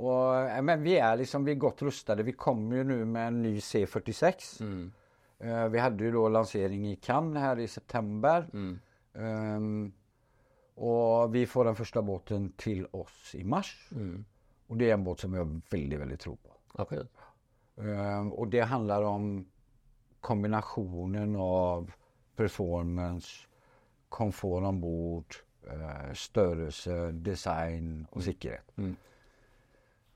Og, 0.00 0.64
men 0.64 0.82
vi 0.84 0.96
er 1.02 1.18
liksom, 1.20 1.44
vi 1.44 1.52
er 1.56 1.60
godt 1.60 1.82
rustade. 1.82 2.24
Vi 2.24 2.36
kommer 2.38 2.80
jo 2.80 2.88
nå 2.92 2.98
med 3.10 3.26
en 3.26 3.40
ny 3.42 3.54
C46. 3.58 4.50
Eh, 5.40 5.66
Vi 5.72 5.80
hadde 5.82 6.04
jo 6.06 6.12
da 6.14 6.34
lansering 6.38 6.86
i 6.92 6.96
Cannes 7.02 7.42
her 7.42 7.60
i 7.60 7.66
september. 7.68 8.46
Um, 9.12 9.90
og 10.80 11.32
vi 11.34 11.42
får 11.50 11.64
den 11.68 11.76
første 11.76 12.02
båten 12.06 12.52
til 12.60 12.86
oss 12.96 13.34
i 13.36 13.42
mars. 13.44 13.74
Og 14.70 14.78
det 14.78 14.88
er 14.88 14.94
en 14.94 15.04
båt 15.04 15.24
som 15.26 15.34
jeg 15.34 15.48
veldig, 15.74 15.98
veldig 16.04 16.18
tror 16.22 16.38
på. 16.38 16.54
Okay. 16.80 17.02
Ehm, 17.82 18.30
og 18.32 18.50
det 18.52 18.68
handler 18.70 19.04
om 19.04 19.26
kombinationen 20.22 21.34
av 21.36 21.90
performance, 22.38 23.48
komfort 24.08 24.64
ombord, 24.68 25.26
eh, 25.34 25.49
størrelse, 26.16 27.12
design 27.22 28.06
og 28.12 28.22
sikkerhet. 28.22 28.72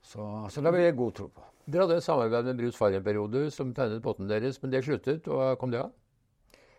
Så, 0.05 0.25
så 0.53 0.61
det 0.61 0.71
vil 0.73 0.83
jeg 0.85 0.95
god 0.97 1.13
tro 1.17 1.27
på. 1.33 1.43
Dere 1.65 1.85
hadde 1.87 1.95
et 1.97 2.05
samarbeid 2.05 2.45
med 2.45 2.59
Bruce 2.59 2.77
Farr 2.77 2.93
en 2.93 3.03
periode 3.05 3.47
som 3.53 3.71
tegnet 3.73 4.03
båten 4.05 4.27
deres, 4.29 4.59
men 4.61 4.71
det 4.73 4.83
sluttet. 4.85 5.25
Og 5.27 5.57
kom 5.57 5.71
det 5.73 5.79
av? 5.81 5.93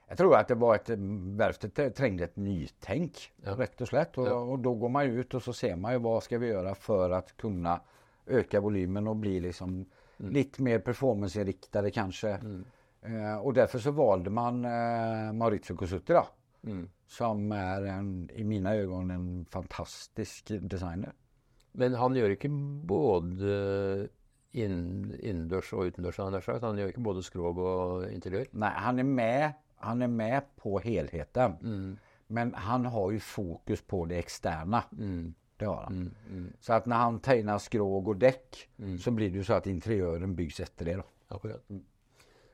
Jeg 0.06 0.20
tror 0.20 0.37
at 0.38 0.49
det 0.52 0.58
var 0.62 0.76
et, 0.78 0.92
verftet 1.40 1.80
trengte 1.99 2.28
et 2.28 2.37
nytenk, 2.38 3.25
Ja. 3.42 3.56
rett 3.58 3.80
og 3.82 3.88
slett. 3.90 4.18
Og, 4.18 4.26
Ja. 4.28 4.37
og 4.38 4.62
da 4.62 4.70
går 4.70 4.90
man 4.94 5.11
ut 5.18 5.35
og 5.35 5.42
så 5.42 5.52
ser 5.54 5.75
man 5.76 5.94
jo 5.94 6.00
hva 6.04 6.20
skal 6.23 6.38
vi 6.38 6.52
gjøre 6.52 6.76
for 6.78 7.11
å 7.11 7.23
kunne 7.37 7.80
øke 8.28 8.61
volymen 8.62 9.08
og 9.08 9.20
bli 9.20 9.40
liksom 9.40 9.85
Mm. 10.18 10.32
litt 10.32 10.58
mer 10.61 10.78
performanceinriktede, 10.78 11.90
kanskje. 11.92 12.38
Eh, 13.02 13.37
og 13.37 13.54
derfor 13.54 13.78
så 13.78 13.92
valgte 13.92 14.30
man 14.30 14.64
eh, 14.64 15.32
Maurizio 15.32 15.75
Cosutti, 15.76 16.14
da. 16.14 16.23
Mm. 16.66 16.88
Som 17.06 17.52
er 17.54 17.87
en, 17.94 18.11
i 18.35 18.42
mine 18.42 18.73
øyne 18.75 19.14
en 19.14 19.46
fantastisk 19.50 20.50
designer. 20.70 21.12
Men 21.76 21.94
han 21.94 22.14
gjør 22.16 22.35
ikke 22.35 22.50
både 22.88 24.08
innendørs 24.56 25.73
og 25.76 25.90
utendørs, 25.90 26.16
han, 26.16 26.37
han 26.62 26.78
gjør 26.80 26.92
ikke 26.92 27.04
både 27.04 27.23
skrog 27.26 27.58
og 27.61 28.06
interiør. 28.12 28.49
Nei, 28.56 28.73
han 28.82 28.99
er 29.02 29.08
med, 29.08 29.56
han 29.85 30.02
er 30.02 30.12
med 30.12 30.52
på 30.61 30.78
helheten. 30.85 31.58
Mm. 31.61 31.90
Men 32.28 32.54
han 32.58 32.88
har 32.90 33.11
jo 33.14 33.20
fokus 33.23 33.82
på 33.87 34.06
det 34.11 34.18
eksterne. 34.25 34.80
Mm. 34.96 35.35
Det 35.61 35.68
har 35.68 35.85
han. 35.87 36.00
Mm. 36.28 36.38
Mm. 36.38 36.49
Så 36.61 36.73
at 36.76 36.88
når 36.90 36.96
han 37.04 37.20
tegner 37.25 37.61
skrog 37.62 38.08
og 38.08 38.20
dekk, 38.20 38.64
Mm. 38.78 38.99
så 38.99 39.11
blir 39.12 39.30
det 39.30 39.38
jo 39.38 39.44
så 39.44 39.54
at 39.61 39.66
interiøren 39.66 40.35
bygges 40.37 40.61
etter 40.61 40.85
det. 40.85 40.96
da. 40.96 41.02
Akkurat. 41.30 41.62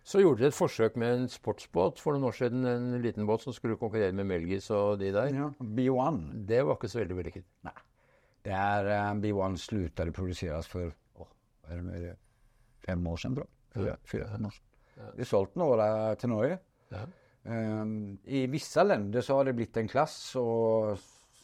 Så 0.02 0.18
gjorde 0.18 0.42
dere 0.42 0.50
et 0.50 0.56
forsøk 0.56 0.97
med 0.99 1.12
en 1.14 1.28
sportsbåt 1.30 2.00
for 2.02 2.16
noen 2.16 2.26
år 2.26 2.35
siden. 2.35 2.66
En 2.66 2.97
liten 3.04 3.26
båt 3.28 3.44
som 3.44 3.54
skulle 3.54 3.78
konkurrere 3.78 4.14
med 4.18 4.26
Melgis 4.26 4.66
og 4.75 4.99
de 5.02 5.12
der. 5.14 5.30
Ja. 5.30 5.49
B1. 5.62 6.21
Det 6.49 6.64
var 6.66 6.78
ikke 6.78 6.90
så 6.90 7.02
veldig 7.02 7.18
vellykket. 7.21 7.47
Nei. 7.68 7.76
Det 8.42 8.56
er 8.59 8.88
uh, 8.90 9.12
B1 9.23 9.61
slutade 9.62 10.14
produseres 10.14 10.66
for 10.66 10.90
er 11.71 11.82
det 11.87 12.14
fem 12.82 13.06
år 13.06 13.16
siden, 13.16 13.37
tror 13.37 13.47
jeg. 13.87 13.99
Fyra, 14.04 14.28
fem 14.35 14.47
år 14.47 14.54
siden. 14.56 14.68
Det 15.16 15.25
er 15.25 15.28
solgt 15.28 15.59
noen 15.59 15.82
til 16.21 16.32
Norge. 16.32 16.59
Ja. 16.92 17.04
Um, 17.42 18.18
I 18.26 18.44
visse 18.50 18.85
länder 18.85 19.25
så 19.25 19.38
har 19.38 19.49
det 19.49 19.56
blitt 19.59 19.78
en 19.80 19.90
klass 19.90 20.16
og, 20.38 20.99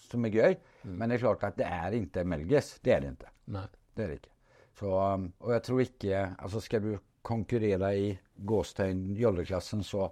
som 0.08 0.26
er 0.26 0.34
gøy. 0.34 0.58
Mm. 0.84 0.96
Men 0.98 1.10
det 1.10 1.18
er 1.18 1.24
klart 1.24 1.46
at 1.48 1.58
det 1.58 1.68
er 1.68 1.96
ikke 1.98 2.26
Melgis. 2.28 2.74
Det 2.84 2.94
er 2.94 3.04
det 3.04 3.14
ikke. 3.16 3.32
Nei. 3.56 3.66
Det 3.94 4.04
er 4.04 4.12
det 4.12 4.18
ikke. 4.20 4.34
Så, 4.78 4.90
um, 4.90 5.30
og 5.42 5.54
jeg 5.56 5.62
tror 5.66 5.80
ikke 5.82 6.18
altså 6.38 6.60
Skal 6.62 6.82
du 6.84 6.92
konkurrere 7.28 7.92
i 8.00 8.08
gåstein 8.48 9.04
jolleklassen, 9.18 9.84
så, 9.86 10.08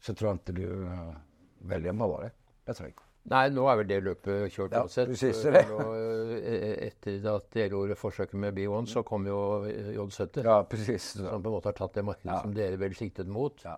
så 0.00 0.14
tror 0.16 0.30
jeg 0.32 0.40
ikke 0.40 0.56
du 0.60 0.86
uh, 0.86 1.14
velger 1.70 1.96
meg 1.96 2.12
bare. 2.14 2.30
Jeg 2.70 2.78
tror 2.78 2.90
ikke. 2.92 3.06
Nei, 3.30 3.42
nå 3.52 3.66
er 3.68 3.76
vel 3.76 3.88
det 3.90 3.98
løpet 4.02 4.46
kjørt 4.54 4.72
Ja, 4.72 4.80
uansett. 4.86 5.10
precis, 5.10 5.42
det. 5.44 5.60
eh, 5.60 6.86
Etter 6.86 7.26
at 7.34 7.58
gjorde 7.68 7.96
forsøket 8.00 8.38
med 8.40 8.56
B1, 8.56 8.88
så 8.88 9.02
kom 9.06 9.26
jo 9.28 9.40
eh, 9.68 9.90
J70. 9.92 10.40
Ja, 10.46 10.62
precis. 10.64 11.10
Som 11.18 11.42
på 11.44 11.50
en 11.50 11.56
måte 11.58 11.68
har 11.68 11.76
tatt 11.76 11.98
det 11.98 12.04
markedet 12.08 12.32
Ja. 12.32 12.38
som 12.46 12.54
dere 12.56 12.78
vel 12.80 12.96
siktet 12.96 13.28
mot. 13.28 13.60
Ja. 13.66 13.76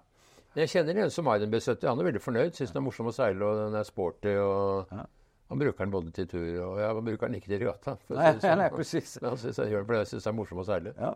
Jeg 0.55 0.71
kjenner 0.71 1.03
en 1.03 1.11
som 1.11 1.27
har 1.27 1.43
en 1.43 1.51
B70. 1.53 1.89
Han 1.89 1.99
er 2.05 2.09
veldig 2.13 2.23
fornøyd. 2.23 2.55
Syns 2.55 2.71
den 2.73 2.83
er 2.83 2.87
morsom 2.87 3.11
å 3.11 3.17
seile, 3.17 3.43
og 3.49 3.59
den 3.65 3.81
er 3.81 3.89
sporty. 3.89 4.37
og 4.39 4.95
Ja. 4.95 5.07
Han 5.53 5.61
bruker 5.61 5.85
den 5.85 5.91
både 5.93 6.13
til 6.17 6.27
tur 6.31 6.45
og 6.65 6.79
ja, 6.81 6.87
han 6.95 7.05
bruker 7.05 7.29
den 7.29 7.35
ikke 7.37 7.51
til 7.51 7.59
regatta. 7.61 7.99
Nei, 8.09 8.31
sånn. 8.41 8.57
nei, 8.63 8.71
precis. 8.73 9.19
Men 9.21 9.35
han 9.35 9.41
synes 9.43 9.59
jeg 9.61 9.75
jeg 9.75 10.07
syns 10.09 10.23
det 10.25 10.31
er 10.31 10.37
morsom 10.39 10.63
å 10.63 10.65
seile. 10.65 10.95
Ja. 10.97 11.11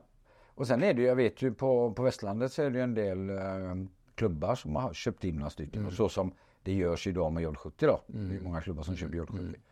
Og 0.57 0.67
sen 0.69 0.83
er 0.83 0.97
det 0.97 1.05
jo, 1.05 1.11
jeg 1.11 1.21
vet 1.21 1.43
jo 1.45 1.53
på, 1.59 1.71
på 1.97 2.07
Vestlandet 2.07 2.53
så 2.53 2.65
er 2.65 2.73
det 2.73 2.81
jo 2.81 2.87
en 2.87 2.97
del 2.97 3.31
eh, 3.35 3.71
klubber 4.17 4.57
som 4.57 4.79
har 4.81 4.97
kjøpt 4.97 5.27
inn 5.29 5.41
noen 5.43 5.53
stykker. 5.53 5.85
Mm. 5.85 5.95
Så 5.95 6.09
som 6.13 6.33
det 6.67 6.79
gjørs 6.81 7.07
i 7.07 7.15
dag 7.15 7.33
med 7.33 7.45
J70 7.45 7.87
da. 7.91 7.97
Det 8.09 8.39
er 8.39 8.45
mange 8.47 8.63
klubber 8.65 8.87
som 8.89 8.97
kjøper 8.99 9.33
Mm. 9.37 9.49
J70. 9.51 9.63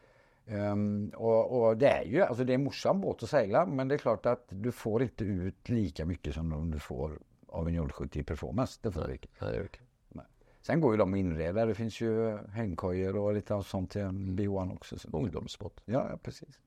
Um, 0.45 1.11
og, 1.17 1.53
og 1.57 1.79
det 1.81 1.89
er 1.89 2.03
jo, 2.05 2.21
altså 2.21 2.45
det 2.45 2.53
en 2.59 2.67
morsom 2.67 2.99
båt 3.01 3.23
å 3.25 3.29
seile, 3.31 3.63
men 3.65 3.89
det 3.89 3.97
er 3.97 4.03
klart 4.03 4.27
at 4.29 4.43
du 4.53 4.69
får 4.77 5.07
ikke 5.07 5.25
ut 5.25 5.71
like 5.73 6.05
mye 6.05 6.35
som 6.37 6.53
om 6.53 6.67
du 6.69 6.77
får 6.85 7.15
av 7.57 7.71
en 7.71 7.79
J70 7.79 8.27
Performance. 8.29 8.77
Det 8.85 8.93
får 8.93 9.09
du 9.09 9.15
ikke. 9.17 9.31
Det. 9.41 10.27
Sen 10.65 10.81
går 10.81 10.95
jo 10.95 11.01
de 11.05 11.21
innreder. 11.21 11.71
Det 11.71 11.79
finnes 11.79 11.97
jo 12.01 12.13
hengkoier 12.55 13.17
og 13.21 13.35
litt 13.39 13.51
av 13.57 13.65
sånt 13.69 13.95
til 13.97 14.05
en 14.11 14.37
B1 14.37 14.77
også. 14.77 15.01
Så. 15.01 15.11
Ungdomsbåt. 15.17 15.81
Ja, 15.89 16.05
ja, 16.13 16.21
precis. 16.21 16.61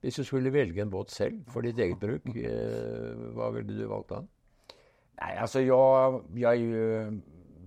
Hvis 0.00 0.14
du 0.14 0.24
skulle 0.24 0.52
velge 0.54 0.82
en 0.82 0.90
båt 0.90 1.10
selv 1.10 1.40
for 1.50 1.66
ditt 1.66 1.78
eget 1.78 1.98
bruk, 1.98 2.28
eh, 2.36 3.14
hva 3.34 3.50
ville 3.56 3.74
du 3.74 3.86
valgt 3.90 4.12
da? 4.14 4.20
Nei, 5.18 5.32
altså 5.42 5.60
jeg, 5.64 6.20
jeg 6.38 6.52
er 6.52 6.62
jo 6.62 7.20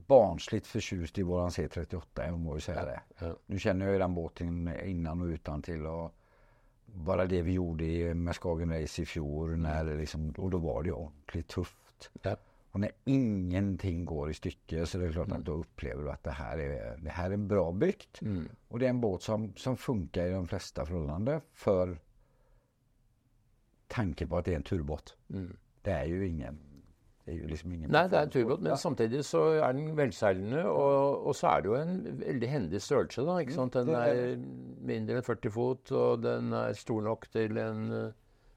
barnsligt 0.08 0.68
förtjust 0.68 1.18
i 1.20 1.26
våran 1.28 1.52
C38, 1.52 2.26
jag 2.26 2.40
må 2.40 2.56
ju 2.56 2.62
säga 2.62 2.86
det. 2.86 3.00
Ja. 3.20 3.36
Nu 3.46 3.60
känner 3.60 3.86
jag 3.86 3.94
ju 3.94 4.00
den 4.00 4.16
båten 4.16 4.72
innan 4.86 5.22
och 5.22 5.28
utan 5.28 5.62
till 5.62 5.86
och 5.86 6.16
bara 6.86 7.26
det 7.26 7.42
vi 7.42 7.52
gjorde 7.52 8.14
med 8.14 8.36
Skagen 8.36 8.82
Race 8.82 9.02
i 9.02 9.06
fjol, 9.06 9.58
när 9.58 9.86
det 9.86 9.96
liksom, 9.96 10.32
och 10.38 10.50
då 10.50 10.58
var 10.58 10.84
det 10.84 10.90
jo 10.90 10.96
ordentligt 10.96 11.48
tufft. 11.48 12.12
Ja. 12.22 12.36
Och 12.72 12.80
när 12.80 12.92
ingenting 13.04 14.06
går 14.06 14.30
i 14.30 14.34
stycke 14.34 14.86
så 14.86 14.98
det 14.98 15.06
är 15.06 15.12
klart 15.12 15.32
att 15.32 15.46
då 15.46 15.52
upplever 15.52 16.04
du 16.04 16.12
att 16.12 16.24
det 16.24 16.32
här 16.32 16.58
är, 16.58 16.98
det 16.98 17.10
här 17.10 17.32
är 17.32 17.38
bra 17.38 17.72
byggt. 17.72 18.22
Mm. 18.22 18.50
Och 18.68 18.80
det 18.80 18.86
är 18.86 18.90
en 18.90 19.02
båt 19.02 19.22
som, 19.22 19.54
som 19.56 19.78
funkar 19.78 20.26
i 20.26 20.32
de 20.32 20.48
flesta 20.48 20.86
förhållanden 20.86 21.42
för 21.54 22.00
tanke 23.92 24.26
på 24.28 24.40
at 24.40 24.46
det 24.48 24.54
er 24.56 24.62
en 24.62 24.68
turbåt. 24.68 25.16
Mm. 25.30 25.50
Det 25.86 25.94
er 25.94 26.06
jo 26.12 26.22
ingen 26.26 26.60
Det 27.26 27.36
er 27.36 27.38
jo 27.44 27.48
liksom 27.52 27.72
ingen 27.76 27.92
Nei, 27.94 28.08
det 28.10 28.18
er 28.18 28.24
en 28.26 28.32
turbåt, 28.34 28.62
men 28.66 28.72
Ja. 28.72 28.76
samtidig 28.82 29.20
så 29.28 29.42
er 29.62 29.74
den 29.78 29.92
velseilende. 29.96 30.64
Og, 30.66 31.28
og 31.28 31.36
så 31.38 31.48
er 31.52 31.62
det 31.62 31.70
jo 31.70 31.76
en 31.78 32.00
veldig 32.20 32.48
hendig 32.50 32.82
størrelse, 32.82 33.22
da. 33.28 33.36
ikke 33.44 33.54
sant? 33.54 33.74
Den 33.78 33.90
er 33.94 34.38
mindre 34.82 35.20
enn 35.20 35.24
40 35.28 35.52
fot, 35.54 35.92
og 35.92 36.24
den 36.24 36.52
er 36.58 36.74
stor 36.74 37.02
nok 37.06 37.28
til 37.32 37.58
en 37.62 37.84
eh, 37.94 38.12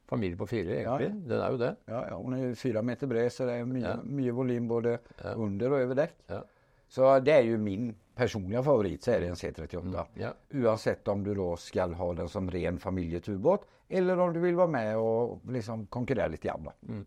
familie 0.09 0.37
på 0.41 0.47
fire, 0.49 0.79
egentlig. 0.81 1.11
Den 1.29 1.41
er 1.45 1.51
jo 1.53 1.59
det. 1.61 1.77
Ja, 1.89 2.01
ja, 2.09 2.17
hun 2.17 2.35
er 2.39 2.55
fire 2.55 2.83
meter 2.83 3.07
bred, 3.07 3.29
så 3.31 3.45
det 3.47 3.59
er 3.61 3.65
mye, 3.69 3.85
Ja. 3.85 3.97
mye 4.03 4.33
volym 4.33 4.67
både 4.69 4.99
Ja. 5.23 5.35
under 5.37 5.67
og 5.69 5.83
over 5.85 5.95
dekk. 5.95 6.15
Ja. 6.31 6.41
Så 6.89 7.19
det 7.25 7.35
er 7.35 7.45
jo 7.51 7.59
min 7.59 7.95
personlige 8.15 8.63
favorit 8.67 9.05
så 9.05 9.15
er 9.15 9.25
det 9.25 9.31
en 9.33 9.39
C38. 9.39 10.05
Ja. 10.21 10.33
Uansett 10.55 11.09
om 11.09 11.25
du 11.25 11.33
da 11.35 11.51
skal 11.61 11.95
ha 11.99 12.11
den 12.21 12.29
som 12.31 12.51
ren 12.51 12.79
familieturbåt, 12.83 13.67
eller 13.89 14.21
om 14.21 14.33
du 14.35 14.41
vil 14.43 14.57
være 14.59 14.75
med 14.75 14.97
og 14.97 15.41
liksom 15.53 15.87
konkurrere 15.93 16.33
litt 16.35 16.45
igjen. 16.47 16.69
da. 16.71 17.01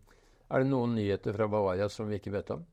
Er 0.48 0.64
det 0.64 0.70
noen 0.70 0.94
nyheter 0.96 1.36
fra 1.36 1.48
Bavaria 1.50 1.88
som 1.92 2.08
vi 2.08 2.20
ikke 2.20 2.32
vet 2.32 2.52
om? 2.54 2.64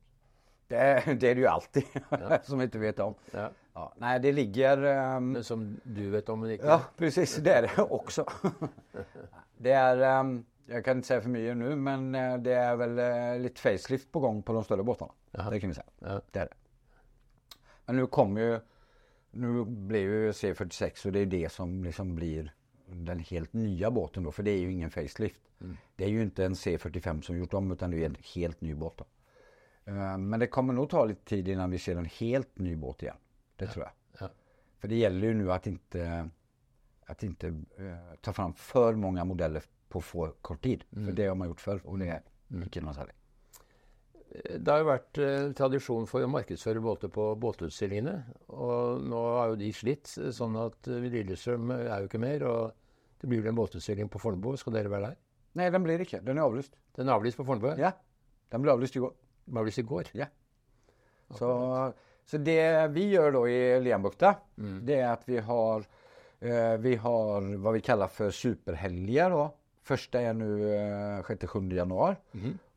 Det, 0.68 0.80
det 1.22 1.30
er 1.30 1.38
det 1.38 1.44
jo 1.44 1.51
alltid, 1.51 1.96
som 2.48 2.62
vi 2.62 2.68
ikke 2.70 2.82
vet 2.82 3.00
om. 3.04 3.15
Ja. 3.34 3.51
Ja, 3.75 3.89
nei, 4.00 4.13
det 4.24 4.32
ligger 4.32 4.86
um, 5.18 5.34
som 5.44 5.65
du 5.84 6.06
vet 6.13 6.30
om, 6.32 6.46
men 6.46 6.54
ikke 6.54 6.70
Ja, 6.70 6.77
precis. 6.96 7.34
Det 7.44 7.51
er 7.51 7.65
det 7.68 7.84
også. 7.84 8.24
det 9.65 9.74
er 9.75 10.04
um, 10.22 10.38
Jeg 10.72 10.86
kan 10.86 11.01
ikke 11.01 11.10
si 11.10 11.18
for 11.25 11.34
mye 11.34 11.56
nå, 11.60 11.74
men 11.77 12.08
eh, 12.18 12.38
det 12.42 12.56
er 12.58 12.77
vel 12.80 12.96
litt 12.96 13.44
lite 13.44 13.62
facelift 13.62 14.08
på 14.15 14.24
gang 14.24 14.39
på 14.42 14.56
de 14.56 14.63
større 14.65 14.86
båtene. 14.88 15.12
Det 15.36 15.60
kan 15.62 15.74
vi 15.74 15.77
si. 15.77 15.84
Ja. 16.01 16.15
Det 16.34 16.42
er 16.46 16.50
det. 16.50 16.64
Men 17.86 17.96
nu 17.96 18.08
kommer 18.08 18.42
ju, 18.42 18.60
nu 19.32 19.65
blir 19.65 20.01
ju 20.01 20.32
C46 20.32 21.06
och 21.06 21.12
det 21.12 21.20
är 21.20 21.25
det 21.25 21.51
som 21.51 21.84
liksom 21.84 22.15
blir 22.15 22.54
den 22.88 23.20
helt 23.20 23.54
nya 23.54 23.92
båten 23.92 24.24
då, 24.24 24.32
för 24.32 24.44
det 24.44 24.51
är 24.51 24.60
ju 24.60 24.72
ingen 24.72 24.92
facelift. 24.92 25.39
Det 25.96 26.04
är 26.04 26.10
ju 26.10 26.22
inte 26.22 26.46
en 26.46 26.54
C45 26.54 27.22
som 27.22 27.38
gjort 27.38 27.54
om, 27.54 27.72
utan 27.72 27.92
det 27.92 28.01
är 28.01 28.06
en 28.06 28.18
helt 28.36 28.62
ny 28.62 28.75
båt. 28.75 28.98
Då. 28.98 29.06
Eh, 29.86 30.18
Men 30.18 30.39
det 30.39 30.48
kommer 30.48 30.74
nog 30.74 30.89
ta 30.89 31.06
lite 31.06 31.25
tid 31.25 31.48
innan 31.48 31.72
vi 31.72 31.80
ser 31.80 31.96
en 31.96 32.06
helt 32.06 32.60
ny 32.60 32.75
båt 32.75 33.04
igen. 33.04 33.18
Det 33.56 33.68
tror 33.68 33.86
jag. 33.86 33.94
Ja. 34.20 34.34
För 34.80 34.88
det 34.88 34.96
gäller 34.96 35.27
ju 35.27 35.34
nu 35.34 35.51
att 35.51 35.68
inte, 35.68 36.30
att 37.06 37.24
inte 37.24 37.48
uh, 37.48 37.96
ta 38.22 38.34
fram 38.34 38.54
för 38.54 38.96
många 38.96 39.25
modeller 39.25 39.63
på 39.89 40.01
for 40.01 40.34
kort 40.42 40.62
tid. 40.63 40.84
För 40.92 41.12
det 41.12 41.25
har 41.25 41.36
man 41.36 41.48
gjort 41.48 41.62
förr 41.62 41.82
och 41.84 42.00
det 42.00 42.08
er 42.08 42.22
ikke 42.63 42.82
noe 42.82 42.86
någon 42.86 42.96
særlig. 42.96 43.15
Det 44.36 44.72
har 44.72 44.82
jo 44.82 44.88
vært 44.89 45.20
eh, 45.22 45.51
tradisjon 45.58 46.08
for 46.10 46.25
å 46.25 46.30
markedsføre 46.32 46.82
båter 46.84 47.12
på 47.13 47.27
båtutstillingene. 47.39 48.15
Og 48.56 49.04
nå 49.06 49.22
har 49.38 49.54
jo 49.54 49.60
de 49.60 49.70
slitt, 49.75 50.10
sånn 50.36 50.58
at 50.60 50.89
eh, 50.92 51.06
Lillestrøm 51.13 51.72
er 51.75 52.04
jo 52.04 52.10
ikke 52.10 52.22
mer. 52.24 52.46
Og 52.50 53.22
det 53.22 53.30
blir 53.32 53.44
vel 53.44 53.54
en 53.54 53.60
båtutstilling 53.60 54.10
på 54.12 54.22
Fornebu. 54.22 54.56
Skal 54.60 54.75
dere 54.75 54.92
være 54.92 55.12
der? 55.12 55.20
Nei, 55.60 55.70
den 55.72 55.86
blir 55.86 56.01
ikke. 56.04 56.20
Den 56.25 56.42
er 56.42 56.48
avlyst. 56.50 56.75
Den 56.98 57.10
er 57.10 57.15
avlyst 57.15 57.39
på 57.39 57.46
Fornebu? 57.48 57.72
Ja, 57.80 57.94
den 58.51 58.65
ble 58.65 58.74
avlyst 58.75 58.98
i 59.00 59.04
går. 59.04 59.13
Den 59.46 59.56
ble 59.56 59.63
avlyst 59.63 59.84
i 59.84 59.88
går? 59.88 60.12
Ja. 60.20 60.27
Så, 61.36 61.50
så 62.30 62.39
det 62.46 62.60
vi 62.94 63.08
gjør 63.15 63.38
da 63.39 63.44
i 63.50 63.60
Lenbukta, 63.82 64.36
det 64.86 65.00
er 65.00 65.08
at 65.13 65.24
vi 65.30 65.39
har, 65.42 65.86
eh, 66.42 66.75
vi 66.84 66.96
har 67.01 67.48
hva 67.63 67.74
vi 67.74 67.82
kaller 67.86 68.12
for 68.13 68.36
superhelger. 68.36 69.34
Første 69.86 70.22
er 70.22 70.38
nå 70.38 70.51
eh, 70.70 71.25
6-7 71.25 71.74
januar. 71.77 72.20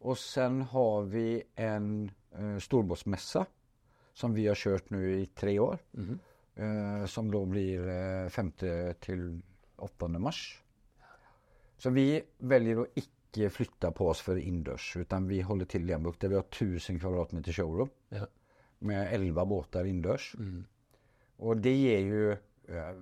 Og 0.07 0.19
sen 0.19 0.61
har 0.71 1.07
vi 1.11 1.43
en 1.59 2.11
eh, 2.38 2.59
storbåtsmesse 2.62 3.45
som 4.19 4.35
vi 4.35 4.47
har 4.47 4.59
kjørt 4.59 4.90
nå 4.95 5.00
i 5.19 5.26
tre 5.35 5.57
år. 5.62 5.78
Eh, 6.59 7.05
som 7.07 7.31
da 7.31 7.43
blir 7.47 7.87
eh, 7.88 8.28
5. 8.35 8.50
til 9.05 9.28
8. 9.78 10.09
mars. 10.19 10.40
Så 11.78 11.90
vi 11.95 12.21
velger 12.50 12.81
å 12.83 12.88
ikke 12.99 13.50
flytte 13.55 13.93
på 13.95 14.09
oss 14.11 14.23
for 14.25 14.38
innendørs, 14.40 14.88
utan 14.99 15.28
vi 15.31 15.43
holder 15.47 15.69
til 15.71 15.85
i 15.85 15.93
Lenbukta. 15.93 16.31
Vi 16.31 16.35
har 16.38 16.47
1000 16.50 16.99
kvadratmeter 17.02 17.55
showroom 17.55 17.90
Ja. 18.11 18.26
med 18.81 19.12
11 19.14 19.45
båtar 19.47 19.87
innendørs. 19.87 20.33
Og 21.38 21.61
det 21.62 21.75
gir 21.78 22.07
jo 22.11 22.25
eh, 22.33 22.95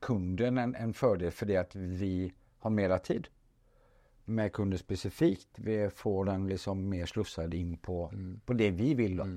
kunden 0.00 0.58
en, 0.58 0.74
en 0.76 0.94
fordel 0.96 1.32
for 1.32 1.48
det 1.48 1.66
vi 1.74 2.32
har 2.64 2.70
mer 2.72 2.96
tid 3.04 3.28
med 4.28 4.52
kunder 4.52 4.78
spesifikt. 4.80 5.58
Vi 5.64 5.78
får 5.90 6.24
den 6.30 6.46
liksom 6.50 6.82
mer 6.90 7.08
slusset 7.08 7.54
inn 7.56 7.76
på, 7.82 8.02
på 8.46 8.56
det 8.58 8.70
vi 8.78 8.92
vil. 8.98 9.16
Da. 9.20 9.28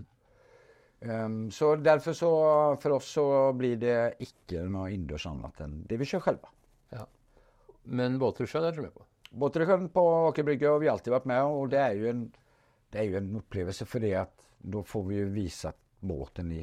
Um, 1.02 1.52
så 1.52 1.76
derfor 1.82 2.14
så, 2.14 2.32
for 2.82 2.98
oss 2.98 3.08
så 3.16 3.26
blir 3.58 3.80
det 3.82 3.96
ikke 4.22 4.68
noe 4.70 4.92
innendørs 4.94 5.26
annet 5.32 5.64
enn 5.66 5.80
det 5.90 5.98
vi 6.02 6.10
kjører 6.12 6.28
selv. 6.28 6.52
Ja. 6.94 7.08
Men 7.90 8.20
båter 8.22 8.46
i 8.46 8.52
sjøen 8.52 8.68
er 8.68 8.76
dere 8.76 8.86
med 8.90 8.94
på? 8.94 9.08
Båter 9.32 9.66
på 9.96 10.04
Aker 10.28 10.46
Brygge 10.46 10.70
har 10.70 10.84
vi 10.84 10.92
alltid 10.92 11.16
vært 11.16 11.30
med, 11.32 11.42
og 11.48 11.72
det 11.72 11.80
er 11.82 11.98
jo 11.98 12.12
en, 12.12 12.26
det 12.94 13.08
jo 13.08 13.18
en 13.18 13.34
opplevelse 13.40 13.88
fordi 13.88 14.12
at 14.20 14.46
da 14.62 14.84
får 14.86 15.08
vi 15.08 15.22
jo 15.24 15.32
vise 15.34 15.72
båten 16.06 16.52
i, 16.54 16.62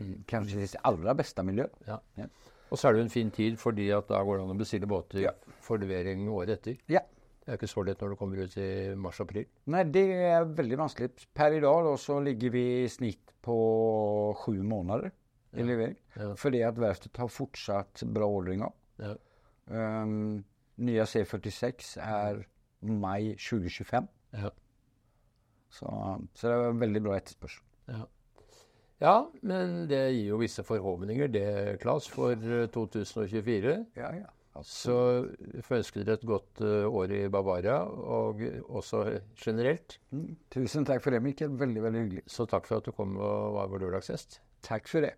i 0.00 0.04
kanskje 0.30 0.62
sitt 0.64 0.80
aller 0.86 1.16
beste 1.18 1.44
miljø. 1.44 1.66
Ja. 1.88 1.98
Ja. 2.16 2.30
Og 2.70 2.78
så 2.80 2.88
er 2.88 2.94
det 2.94 3.02
jo 3.02 3.06
en 3.08 3.12
fin 3.12 3.30
tid, 3.34 3.58
fordi 3.60 3.90
at 3.94 4.08
da 4.08 4.22
går 4.24 4.38
det 4.38 4.44
an 4.46 4.54
å 4.54 4.58
bestille 4.58 4.88
båter 4.88 5.20
Ja. 5.26 5.34
for 5.62 5.78
levering 5.82 6.24
året 6.32 6.56
etter. 6.56 6.78
Ja. 6.90 7.04
Det 7.44 7.52
er 7.52 7.58
ikke 7.58 7.68
så 7.68 7.82
lett 7.84 8.00
når 8.00 8.14
det 8.14 8.18
kommer 8.20 8.40
ut 8.40 8.54
i 8.56 8.68
mars-april. 8.96 9.44
Nei, 9.72 9.82
det 9.92 10.04
er 10.16 10.46
veldig 10.48 10.78
vanskelig. 10.80 11.10
Per 11.36 11.52
i 11.52 11.60
dag 11.60 11.90
så 12.00 12.16
ligger 12.24 12.54
vi 12.54 12.64
i 12.78 12.88
snitt 12.88 13.34
på 13.44 13.56
sju 14.40 14.62
måneder 14.64 15.10
i 15.52 15.66
levering. 15.68 15.98
Ja. 16.16 16.30
Fordi 16.40 16.62
at 16.64 16.80
verftet 16.80 17.20
har 17.20 17.28
fortsatt 17.28 18.06
bra 18.14 18.26
ordringer. 18.32 18.72
Ja. 19.02 19.12
Um, 19.68 20.40
nye 20.84 21.04
C46 21.04 21.98
er 22.00 22.40
mai 22.80 23.34
2025. 23.36 24.08
Ja. 24.40 24.50
Så, 25.74 25.90
så 26.34 26.48
det 26.48 26.56
er 26.56 26.80
veldig 26.80 27.02
bra 27.04 27.18
etterspørsel. 27.18 27.64
Ja. 27.92 28.04
ja, 29.04 29.14
men 29.42 29.84
det 29.90 30.00
gir 30.14 30.32
jo 30.32 30.40
visse 30.40 30.64
forhåpninger, 30.64 31.28
det, 31.28 31.46
Klas, 31.82 32.08
for 32.08 32.32
eh, 32.32 32.68
2024. 32.72 33.76
Ja, 33.98 34.14
ja. 34.16 34.32
Så 34.62 34.96
får 35.66 35.80
et 36.14 36.26
godt 36.28 36.60
eh, 36.62 36.86
år 36.86 37.10
i 37.10 37.22
Bavaria, 37.28 37.80
og 37.82 38.38
også 38.68 39.02
generelt. 39.40 39.98
Mm. 40.14 40.36
Tusen 40.54 40.86
takk 40.86 41.02
for 41.02 41.10
det, 41.10 41.22
Mikkel. 41.24 41.58
Veldig, 41.58 41.82
veldig 41.82 42.04
hyggelig. 42.04 42.24
Så 42.30 42.46
takk 42.46 42.68
for 42.70 42.78
at 42.78 42.86
du 42.86 42.94
kom 42.94 43.16
og 43.18 43.56
var 43.58 43.72
vår 43.72 43.88
lørdagsgjest. 43.88 44.38
Takk 44.64 44.86
for 44.88 45.04
det. 45.04 45.16